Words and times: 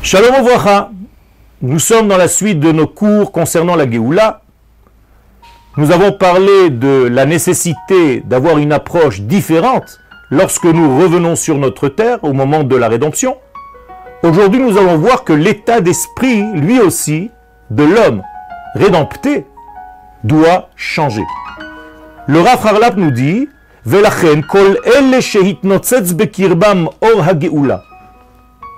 Shalom 0.00 0.40
Ouvracha. 0.40 0.90
Nous 1.60 1.80
sommes 1.80 2.06
dans 2.06 2.16
la 2.16 2.28
suite 2.28 2.60
de 2.60 2.70
nos 2.70 2.86
cours 2.86 3.32
concernant 3.32 3.74
la 3.74 3.90
Géoula. 3.90 4.42
Nous 5.76 5.90
avons 5.90 6.12
parlé 6.12 6.70
de 6.70 7.08
la 7.10 7.26
nécessité 7.26 8.20
d'avoir 8.24 8.58
une 8.58 8.72
approche 8.72 9.20
différente 9.20 9.98
lorsque 10.30 10.64
nous 10.64 10.98
revenons 10.98 11.34
sur 11.34 11.58
notre 11.58 11.88
terre 11.88 12.22
au 12.22 12.32
moment 12.32 12.62
de 12.62 12.76
la 12.76 12.88
rédemption. 12.88 13.36
Aujourd'hui, 14.22 14.60
nous 14.60 14.78
allons 14.78 14.98
voir 14.98 15.24
que 15.24 15.32
l'état 15.32 15.80
d'esprit, 15.80 16.44
lui 16.54 16.78
aussi, 16.78 17.30
de 17.70 17.82
l'homme 17.82 18.22
rédempté, 18.74 19.46
doit 20.22 20.68
changer. 20.76 21.24
Le 22.28 22.40
Rav 22.40 22.64
Harlap 22.64 22.96
nous 22.96 23.10
dit 23.10 23.48
Velachen 23.84 24.44
kol 24.44 24.78
bekirbam 26.14 26.88
or 27.00 27.24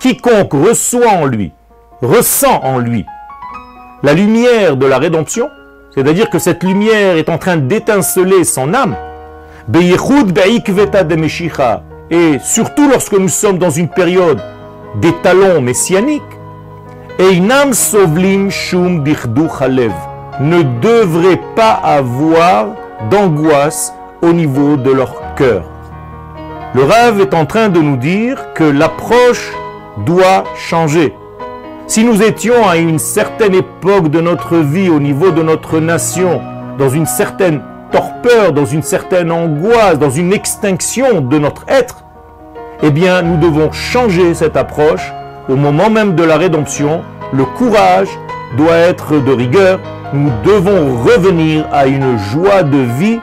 Quiconque 0.00 0.52
reçoit 0.52 1.10
en 1.10 1.24
lui, 1.24 1.52
ressent 2.02 2.60
en 2.62 2.78
lui 2.78 3.06
la 4.02 4.12
lumière 4.12 4.76
de 4.76 4.86
la 4.86 4.98
rédemption, 4.98 5.48
c'est-à-dire 5.94 6.28
que 6.28 6.38
cette 6.38 6.62
lumière 6.62 7.16
est 7.16 7.30
en 7.30 7.38
train 7.38 7.56
d'étinceler 7.56 8.44
son 8.44 8.74
âme, 8.74 8.94
et 12.10 12.38
surtout 12.44 12.88
lorsque 12.88 13.14
nous 13.14 13.28
sommes 13.28 13.58
dans 13.58 13.70
une 13.70 13.88
période 13.88 14.40
d'étalon 14.96 15.60
messianique, 15.62 16.22
Sovlim 17.72 18.50
Shum 18.50 19.02
ne 19.02 20.62
devrait 20.80 21.40
pas 21.56 21.72
avoir 21.72 22.66
d'angoisse 23.10 23.94
au 24.20 24.32
niveau 24.32 24.76
de 24.76 24.90
leur 24.90 25.34
cœur. 25.34 25.64
Le 26.74 26.84
rêve 26.84 27.20
est 27.20 27.32
en 27.32 27.46
train 27.46 27.70
de 27.70 27.80
nous 27.80 27.96
dire 27.96 28.52
que 28.54 28.64
l'approche 28.64 29.50
doit 30.04 30.44
changer. 30.56 31.14
Si 31.86 32.04
nous 32.04 32.22
étions 32.22 32.68
à 32.68 32.76
une 32.76 32.98
certaine 32.98 33.54
époque 33.54 34.08
de 34.08 34.20
notre 34.20 34.56
vie, 34.56 34.90
au 34.90 34.98
niveau 34.98 35.30
de 35.30 35.42
notre 35.42 35.78
nation, 35.78 36.40
dans 36.78 36.88
une 36.88 37.06
certaine 37.06 37.62
torpeur, 37.92 38.52
dans 38.52 38.64
une 38.64 38.82
certaine 38.82 39.30
angoisse, 39.30 39.98
dans 39.98 40.10
une 40.10 40.32
extinction 40.32 41.20
de 41.20 41.38
notre 41.38 41.64
être, 41.68 42.04
eh 42.82 42.90
bien 42.90 43.22
nous 43.22 43.36
devons 43.36 43.70
changer 43.72 44.34
cette 44.34 44.56
approche. 44.56 45.12
Au 45.48 45.54
moment 45.54 45.88
même 45.88 46.16
de 46.16 46.24
la 46.24 46.36
rédemption, 46.36 47.02
le 47.32 47.44
courage 47.44 48.08
doit 48.56 48.76
être 48.76 49.22
de 49.22 49.32
rigueur. 49.32 49.78
Nous 50.12 50.30
devons 50.44 51.02
revenir 51.04 51.66
à 51.72 51.86
une 51.86 52.18
joie 52.18 52.62
de 52.64 52.78
vie 52.78 53.20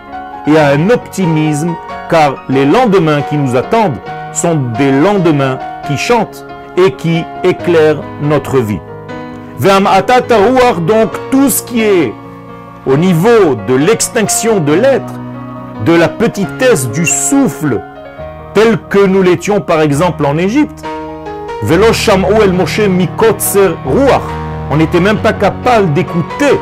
et 0.47 0.57
à 0.57 0.69
un 0.69 0.89
optimisme, 0.89 1.75
car 2.09 2.45
les 2.49 2.65
lendemains 2.65 3.21
qui 3.23 3.35
nous 3.35 3.55
attendent 3.55 3.99
sont 4.31 4.55
des 4.77 4.91
lendemains 4.91 5.59
qui 5.87 5.97
chantent 5.97 6.45
et 6.77 6.91
qui 6.93 7.23
éclaire 7.43 7.97
notre 8.21 8.59
vie. 8.59 8.79
donc 9.59 11.11
tout 11.31 11.49
ce 11.49 11.63
qui 11.63 11.81
est 11.81 12.13
au 12.85 12.97
niveau 12.97 13.55
de 13.67 13.75
l'extinction 13.75 14.59
de 14.59 14.73
l'être, 14.73 15.13
de 15.85 15.93
la 15.93 16.09
petitesse 16.09 16.89
du 16.89 17.05
souffle, 17.05 17.81
tel 18.53 18.77
que 18.89 19.05
nous 19.05 19.21
l'étions 19.21 19.61
par 19.61 19.81
exemple 19.81 20.25
en 20.25 20.37
Égypte. 20.37 20.83
On 24.71 24.77
n'était 24.77 24.99
même 24.99 25.17
pas 25.17 25.33
capable 25.33 25.93
d'écouter 25.93 26.59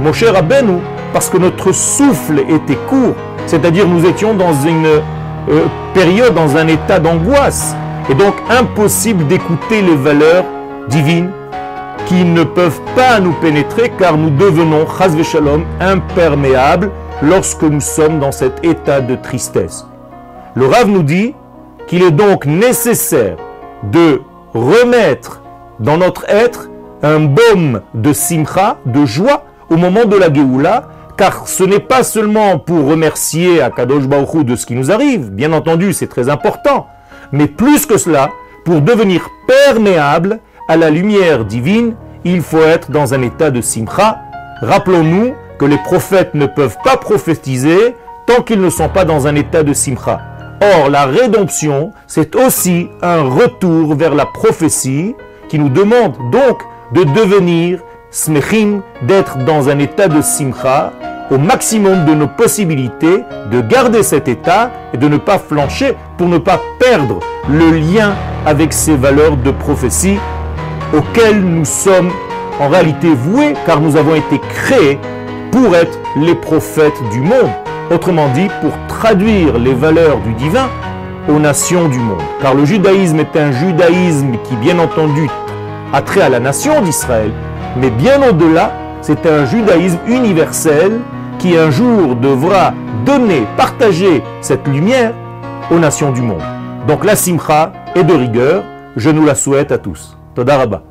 Moshe 0.00 0.24
Rabbeinu 0.24 0.78
parce 1.12 1.28
que 1.28 1.36
notre 1.36 1.72
souffle 1.72 2.40
était 2.48 2.78
court, 2.88 3.14
c'est-à-dire 3.46 3.86
nous 3.86 4.06
étions 4.06 4.34
dans 4.34 4.54
une 4.62 4.86
euh, 4.86 5.64
période, 5.94 6.34
dans 6.34 6.56
un 6.56 6.68
état 6.68 6.98
d'angoisse. 6.98 7.74
Et 8.10 8.14
donc 8.14 8.34
impossible 8.48 9.28
d'écouter 9.28 9.82
les 9.82 9.94
valeurs 9.94 10.44
divines 10.88 11.30
qui 12.06 12.24
ne 12.24 12.42
peuvent 12.42 12.80
pas 12.96 13.20
nous 13.20 13.34
pénétrer 13.34 13.92
car 14.00 14.16
nous 14.16 14.30
devenons, 14.30 14.84
chas 14.98 15.22
shalom, 15.22 15.64
imperméables 15.78 16.90
lorsque 17.22 17.62
nous 17.62 17.80
sommes 17.80 18.18
dans 18.18 18.32
cet 18.32 18.64
état 18.64 19.00
de 19.00 19.14
tristesse. 19.14 19.86
Le 20.56 20.66
Rav 20.66 20.88
nous 20.88 21.04
dit 21.04 21.36
qu'il 21.86 22.02
est 22.02 22.10
donc 22.10 22.46
nécessaire 22.46 23.36
de 23.84 24.20
remettre 24.54 25.40
dans 25.78 25.96
notre 25.96 26.28
être 26.28 26.68
un 27.04 27.20
baume 27.20 27.80
de 27.94 28.12
simcha, 28.12 28.78
de 28.86 29.04
joie, 29.04 29.44
au 29.70 29.76
moment 29.76 30.04
de 30.04 30.16
la 30.16 30.32
Géoula, 30.32 30.88
car 31.16 31.46
ce 31.46 31.62
n'est 31.62 31.78
pas 31.78 32.02
seulement 32.02 32.58
pour 32.58 32.88
remercier 32.88 33.62
Akadosh 33.62 34.08
Baruch 34.08 34.44
de 34.44 34.56
ce 34.56 34.66
qui 34.66 34.74
nous 34.74 34.90
arrive, 34.90 35.30
bien 35.30 35.52
entendu 35.52 35.92
c'est 35.92 36.08
très 36.08 36.28
important, 36.28 36.88
mais 37.32 37.46
plus 37.46 37.86
que 37.86 37.98
cela, 37.98 38.30
pour 38.64 38.80
devenir 38.80 39.28
perméable 39.46 40.40
à 40.68 40.76
la 40.76 40.90
lumière 40.90 41.44
divine, 41.44 41.94
il 42.24 42.42
faut 42.42 42.62
être 42.62 42.90
dans 42.90 43.14
un 43.14 43.22
état 43.22 43.50
de 43.50 43.60
simcha. 43.60 44.20
Rappelons-nous 44.60 45.32
que 45.58 45.64
les 45.64 45.78
prophètes 45.78 46.34
ne 46.34 46.46
peuvent 46.46 46.76
pas 46.84 46.96
prophétiser 46.96 47.94
tant 48.26 48.42
qu'ils 48.42 48.60
ne 48.60 48.70
sont 48.70 48.88
pas 48.88 49.04
dans 49.04 49.26
un 49.26 49.34
état 49.34 49.62
de 49.62 49.72
simcha. 49.72 50.20
Or, 50.60 50.90
la 50.90 51.06
rédemption, 51.06 51.92
c'est 52.06 52.36
aussi 52.36 52.88
un 53.02 53.22
retour 53.22 53.94
vers 53.94 54.14
la 54.14 54.26
prophétie 54.26 55.14
qui 55.48 55.58
nous 55.58 55.70
demande 55.70 56.16
donc 56.30 56.62
de 56.92 57.04
devenir 57.04 57.80
smechim, 58.10 58.82
d'être 59.02 59.38
dans 59.38 59.68
un 59.68 59.78
état 59.78 60.08
de 60.08 60.20
simcha, 60.20 60.92
au 61.30 61.38
maximum 61.38 62.04
de 62.04 62.14
nos 62.14 62.26
possibilités, 62.26 63.24
de 63.50 63.60
garder 63.60 64.02
cet 64.02 64.28
état 64.28 64.70
et 64.92 64.96
de 64.96 65.08
ne 65.08 65.16
pas 65.16 65.38
flancher 65.38 65.94
pour 66.16 66.28
ne 66.28 66.38
pas 66.38 66.60
perdre 66.78 67.20
le 67.48 67.70
lien 67.70 68.14
avec 68.46 68.72
ces 68.72 68.96
valeurs 68.96 69.36
de 69.36 69.50
prophétie 69.50 70.18
auxquelles 70.96 71.40
nous 71.40 71.64
sommes 71.64 72.10
en 72.58 72.68
réalité 72.68 73.08
voués 73.14 73.54
car 73.64 73.80
nous 73.80 73.96
avons 73.96 74.14
été 74.14 74.40
créés 74.40 74.98
pour 75.52 75.74
être 75.76 75.98
les 76.16 76.34
prophètes 76.34 77.00
du 77.12 77.20
monde. 77.20 77.50
Autrement 77.92 78.28
dit, 78.34 78.48
pour 78.60 78.72
traduire 78.88 79.58
les 79.58 79.74
valeurs 79.74 80.18
du 80.18 80.32
divin 80.34 80.68
aux 81.28 81.38
nations 81.38 81.88
du 81.88 81.98
monde. 81.98 82.22
Car 82.40 82.54
le 82.54 82.64
judaïsme 82.64 83.20
est 83.20 83.36
un 83.36 83.52
judaïsme 83.52 84.32
qui, 84.44 84.54
bien 84.56 84.78
entendu, 84.78 85.28
a 85.92 86.02
trait 86.02 86.22
à 86.22 86.28
la 86.28 86.38
nation 86.38 86.82
d'Israël, 86.82 87.32
mais 87.76 87.90
bien 87.90 88.20
au-delà, 88.28 88.72
c'est 89.00 89.26
un 89.26 89.44
judaïsme 89.44 89.98
universel 90.06 91.00
qui 91.40 91.56
un 91.56 91.70
jour 91.70 92.16
devra 92.16 92.74
donner, 93.06 93.46
partager 93.56 94.22
cette 94.42 94.68
lumière 94.68 95.14
aux 95.70 95.78
nations 95.78 96.12
du 96.12 96.20
monde. 96.20 96.42
Donc 96.86 97.04
la 97.04 97.16
simcha 97.16 97.72
est 97.94 98.04
de 98.04 98.14
rigueur, 98.14 98.62
je 98.96 99.10
nous 99.10 99.24
la 99.24 99.34
souhaite 99.34 99.72
à 99.72 99.78
tous. 99.78 100.16
Todaraba. 100.34 100.89